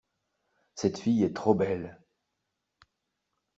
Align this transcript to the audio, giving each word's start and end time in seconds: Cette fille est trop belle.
Cette 0.73 0.97
fille 0.97 1.23
est 1.23 1.35
trop 1.35 1.53
belle. 1.53 1.99